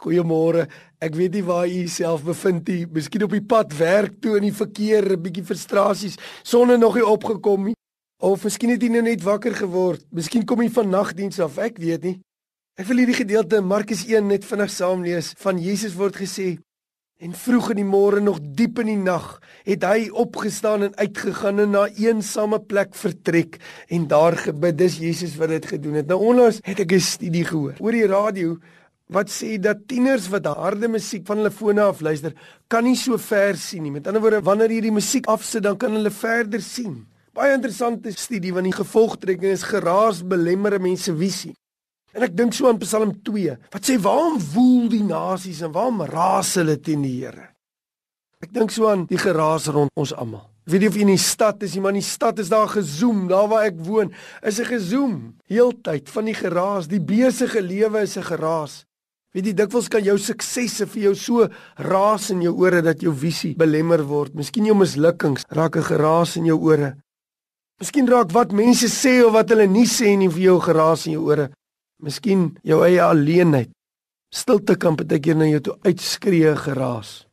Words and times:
Goeiemôre. 0.00 0.64
Ek 1.00 1.16
weet 1.16 1.36
nie 1.36 1.44
waar 1.44 1.68
u 1.68 1.82
self 1.88 2.24
bevind 2.24 2.68
nie. 2.72 2.86
Miskien 2.88 3.26
op 3.26 3.34
die 3.36 3.44
pad 3.44 3.74
werk 3.76 4.16
toe 4.24 4.38
in 4.38 4.46
die 4.48 4.56
verkeer, 4.56 5.12
'n 5.12 5.20
bietjie 5.20 5.44
frustrasies, 5.44 6.16
sonne 6.42 6.78
nog 6.78 6.94
nie 6.94 7.04
opgekom 7.04 7.64
nie. 7.64 7.76
Of 8.22 8.44
miskien 8.44 8.70
het 8.70 8.82
u 8.82 8.88
nou 8.88 9.02
net 9.02 9.22
wakker 9.22 9.54
geword. 9.54 10.04
Miskien 10.12 10.44
kom 10.44 10.60
u 10.60 10.68
van 10.68 10.88
nagdiens 10.88 11.40
af, 11.40 11.58
ek 11.58 11.78
weet 11.78 12.02
nie. 12.02 12.20
Ek 12.76 12.86
wil 12.86 12.96
hierdie 12.96 13.14
gedeelte 13.14 13.60
Markus 13.60 14.06
1 14.06 14.26
net 14.26 14.44
vinnig 14.44 14.70
saam 14.70 15.02
lees. 15.04 15.34
Van 15.36 15.58
Jesus 15.58 15.94
word 15.94 16.16
gesê 16.16 16.58
en 17.20 17.34
vroeg 17.36 17.70
in 17.74 17.82
die 17.82 17.84
môre 17.84 18.20
nog 18.24 18.38
diep 18.56 18.78
in 18.80 18.86
die 18.86 18.96
nag 18.96 19.42
het 19.66 19.84
hy 19.84 20.08
opgestaan 20.08 20.86
en 20.86 20.94
uitgegaan 20.96 21.60
en 21.60 21.70
na 21.70 21.82
'n 21.86 21.94
eensame 22.00 22.58
plek 22.58 22.94
vertrek 22.94 23.60
en 23.88 24.06
daar 24.08 24.36
gebid. 24.36 24.78
Dis 24.78 24.98
Jesus 24.98 25.36
wat 25.36 25.48
dit 25.48 25.66
gedoen 25.66 25.94
het. 25.94 26.06
Nou 26.06 26.20
onlangs 26.20 26.60
het 26.62 26.80
ek 26.80 26.92
'n 26.92 27.00
studie 27.00 27.44
gehoor 27.44 27.76
oor 27.80 27.92
die 27.92 28.06
radio 28.06 28.56
wat 29.10 29.30
sê 29.32 29.58
dat 29.58 29.86
tieners 29.90 30.28
wat 30.30 30.46
harde 30.46 30.88
musiek 30.88 31.26
van 31.26 31.40
hulle 31.40 31.50
fone 31.50 31.82
af 31.82 32.00
luister, 32.00 32.34
kan 32.70 32.84
nie 32.86 32.96
so 32.96 33.18
ver 33.18 33.58
sien 33.58 33.82
nie. 33.82 33.94
Met 33.94 34.06
ander 34.06 34.22
woorde, 34.22 34.42
wanneer 34.46 34.70
jy 34.70 34.80
die 34.86 34.94
musiek 34.94 35.26
afsit, 35.30 35.64
dan 35.66 35.78
kan 35.80 35.96
hulle 35.98 36.12
verder 36.14 36.62
sien. 36.62 37.02
Baie 37.34 37.54
interessante 37.54 38.10
studie 38.14 38.52
want 38.54 38.66
die 38.66 38.74
gevolgtrekking 38.74 39.54
is 39.54 39.66
geraas 39.66 40.24
belemmer 40.26 40.80
mense 40.82 41.14
visie. 41.14 41.54
En 42.10 42.26
ek 42.26 42.34
dink 42.34 42.54
so 42.56 42.66
aan 42.66 42.80
Psalm 42.82 43.12
2 43.26 43.54
wat 43.70 43.86
sê 43.86 43.96
waarom 44.02 44.40
woel 44.54 44.88
die 44.90 45.04
nasies 45.06 45.62
en 45.62 45.74
waarom 45.74 46.02
raas 46.10 46.56
hulle 46.58 46.74
teen 46.82 47.04
die 47.06 47.20
Here? 47.20 47.52
Ek 48.42 48.50
dink 48.56 48.72
so 48.74 48.88
aan 48.90 49.04
die 49.06 49.20
geraas 49.20 49.68
rond 49.70 49.92
ons 50.00 50.14
almal. 50.16 50.48
Weet 50.70 50.84
jy 50.84 50.90
of 50.90 50.98
in 51.02 51.10
die 51.12 51.22
stad 51.22 51.62
is, 51.66 51.76
maar 51.78 51.94
in 51.94 52.00
die 52.00 52.06
stad 52.06 52.38
is 52.42 52.50
daar 52.50 52.68
gezoom, 52.70 53.24
daar 53.30 53.48
waar 53.50 53.66
ek 53.68 53.78
woon, 53.86 54.12
is 54.42 54.60
'n 54.60 54.70
gezoom 54.70 55.14
heeltyd 55.46 56.08
van 56.08 56.24
die 56.24 56.34
geraas, 56.34 56.88
die 56.88 57.00
besige 57.00 57.62
lewe 57.62 58.02
is 58.02 58.16
'n 58.16 58.22
geraas. 58.22 58.84
Weet 59.30 59.46
jy 59.46 59.52
dikwels 59.54 59.86
kan 59.86 60.02
jou 60.02 60.16
suksesse 60.18 60.88
vir 60.90 61.02
jou 61.04 61.12
so 61.14 61.44
raas 61.86 62.30
in 62.34 62.40
jou 62.42 62.50
ore 62.64 62.80
dat 62.82 63.02
jou 63.04 63.12
visie 63.14 63.52
belemmer 63.58 64.02
word. 64.02 64.34
Miskien 64.34 64.66
jou 64.66 64.74
mislukkings 64.74 65.46
raak 65.54 65.76
'n 65.76 65.86
geraas 65.86 66.36
in 66.36 66.46
jou 66.46 66.58
ore. 66.58 66.96
Miskien 67.78 68.08
raak 68.08 68.32
wat 68.32 68.52
mense 68.52 68.88
sê 68.90 69.22
of 69.24 69.32
wat 69.32 69.50
hulle 69.50 69.66
nie 69.66 69.86
sê 69.86 70.16
nie 70.18 70.28
vir 70.28 70.42
jou 70.42 70.58
geraas 70.60 71.06
in 71.06 71.12
jou 71.12 71.30
ore. 71.30 71.50
Miskien 72.02 72.58
jou 72.64 72.82
eie 72.82 73.00
alleenheid. 73.00 73.70
Stilte 74.32 74.76
kan 74.76 74.96
baie 74.96 75.20
keer 75.20 75.36
na 75.36 75.44
jou 75.44 75.60
toe 75.60 75.78
uitskree 75.84 76.56
geraas. 76.56 77.26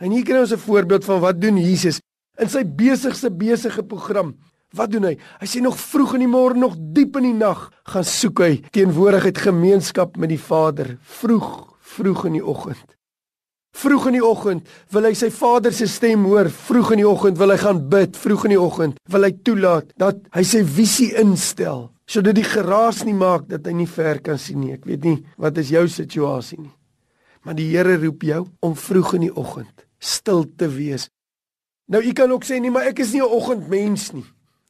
En 0.00 0.10
hier 0.10 0.24
kry 0.24 0.40
ons 0.40 0.52
'n 0.52 0.56
voorbeeld 0.58 1.04
van 1.04 1.20
wat 1.20 1.40
doen 1.40 1.58
Jesus 1.58 2.00
in 2.38 2.48
sy 2.48 2.64
besigste 2.64 3.30
besige 3.30 3.82
program. 3.82 4.34
Wat 4.74 4.90
doen 4.90 5.06
hy? 5.06 5.14
Hy 5.38 5.46
sê 5.46 5.62
nog 5.62 5.78
vroeg 5.78 6.16
in 6.16 6.24
die 6.24 6.30
môre, 6.30 6.58
nog 6.58 6.74
diep 6.96 7.20
in 7.20 7.28
die 7.28 7.36
nag, 7.36 7.68
gaan 7.86 8.06
soek 8.06 8.42
hy 8.42 8.52
teenwoordigheid 8.74 9.38
gemeenskap 9.38 10.18
met 10.18 10.32
die 10.32 10.40
Vader, 10.40 10.96
vroeg, 11.20 11.48
vroeg 11.94 12.26
in 12.30 12.38
die 12.40 12.44
oggend. 12.44 12.94
Vroeg 13.74 14.06
in 14.06 14.18
die 14.18 14.24
oggend 14.24 14.68
wil 14.94 15.08
hy 15.08 15.14
sy 15.18 15.32
Vader 15.34 15.74
se 15.74 15.88
stem 15.90 16.26
hoor. 16.28 16.46
Vroeg 16.46 16.92
in 16.94 17.02
die 17.02 17.08
oggend 17.08 17.40
wil 17.40 17.50
hy 17.50 17.58
gaan 17.58 17.80
bid. 17.90 18.14
Vroeg 18.14 18.46
in 18.46 18.54
die 18.54 18.60
oggend 18.60 19.00
wil 19.10 19.26
hy 19.26 19.32
toelaat 19.46 19.90
dat 19.98 20.20
hy 20.36 20.44
sy 20.46 20.62
visie 20.62 21.10
instel 21.18 21.90
sodat 22.04 22.36
die 22.36 22.44
geraas 22.44 23.00
nie 23.08 23.16
maak 23.16 23.46
dat 23.48 23.64
hy 23.64 23.72
nie 23.78 23.88
ver 23.88 24.20
kan 24.22 24.38
sien 24.38 24.60
nie. 24.60 24.74
Ek 24.76 24.84
weet 24.86 25.06
nie 25.08 25.16
wat 25.40 25.58
is 25.58 25.72
jou 25.72 25.86
situasie 25.90 26.60
nie. 26.60 26.74
Maar 27.44 27.56
die 27.58 27.70
Here 27.72 27.96
roep 27.98 28.22
jou 28.28 28.44
om 28.62 28.76
vroeg 28.76 29.16
in 29.18 29.26
die 29.26 29.34
oggend 29.34 29.86
stil 29.98 30.44
te 30.54 30.68
wees. 30.68 31.08
Nou 31.88 32.02
u 32.04 32.12
kan 32.16 32.30
ook 32.32 32.44
sê 32.44 32.60
nee, 32.60 32.72
maar 32.72 32.86
ek 32.92 33.00
is 33.00 33.12
nie 33.12 33.24
'n 33.24 33.32
oggendmens 33.32 34.12
nie. 34.12 34.24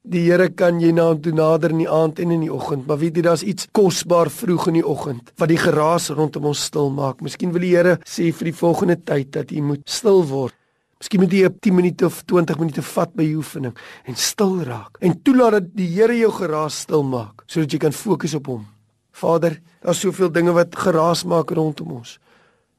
Die 0.00 0.22
Here 0.24 0.46
kan 0.56 0.78
jy 0.80 0.94
na 0.96 1.10
hom 1.10 1.18
toe 1.20 1.32
nader 1.36 1.74
in 1.74 1.82
die 1.82 1.90
aand 1.92 2.22
en 2.24 2.30
in 2.32 2.46
die 2.46 2.52
oggend, 2.52 2.86
maar 2.88 2.96
weet 3.02 3.18
jy 3.18 3.24
daar's 3.26 3.42
iets 3.44 3.66
kosbaar 3.76 4.30
vroeg 4.32 4.70
in 4.70 4.78
die 4.78 4.86
oggend 4.86 5.28
wat 5.36 5.52
die 5.52 5.60
geraas 5.60 6.08
rondom 6.16 6.48
ons 6.48 6.62
stil 6.70 6.88
maak. 6.88 7.20
Miskien 7.20 7.52
wil 7.52 7.66
die 7.66 7.74
Here 7.74 7.98
sê 8.08 8.30
vir 8.32 8.48
die 8.48 8.56
volgende 8.56 8.96
tyd 8.96 9.34
dat 9.36 9.52
jy 9.52 9.60
moet 9.60 9.84
stil 9.84 10.24
word. 10.30 10.56
Miskien 11.00 11.20
moet 11.20 11.36
jy 11.36 11.44
'n 11.44 11.60
10 11.60 11.74
minute 11.76 12.06
of 12.06 12.24
20 12.24 12.58
minute 12.58 12.82
vat 12.82 13.14
by 13.14 13.28
jou 13.28 13.36
oefening 13.44 13.76
en 14.06 14.16
stil 14.16 14.64
raak 14.64 14.96
en 15.00 15.20
toelaat 15.22 15.52
dat 15.52 15.76
die 15.76 15.92
Here 15.92 16.16
jou 16.16 16.32
geraas 16.32 16.80
stil 16.80 17.02
maak 17.02 17.44
sodat 17.46 17.72
jy 17.72 17.78
kan 17.78 17.92
fokus 17.92 18.34
op 18.34 18.46
hom. 18.46 18.66
Vader, 19.12 19.60
daar's 19.82 20.00
soveel 20.00 20.32
dinge 20.32 20.52
wat 20.52 20.74
geraas 20.76 21.24
maak 21.24 21.50
rondom 21.50 21.92
ons. 21.92 22.18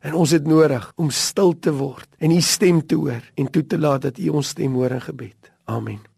En 0.02 0.14
ons 0.14 0.32
het 0.32 0.48
nodig 0.48 0.92
om 0.98 1.12
stil 1.12 1.54
te 1.60 1.72
word 1.72 2.10
en 2.20 2.32
u 2.32 2.42
stem 2.42 2.82
te 2.82 2.96
hoor 2.96 3.22
en 3.36 3.48
toe 3.52 3.64
te 3.68 3.78
laat 3.78 4.02
dat 4.02 4.18
u 4.18 4.30
ons 4.30 4.48
stem 4.48 4.74
hoor 4.74 4.92
in 4.92 5.02
gebed. 5.02 5.52
Amen. 5.66 6.11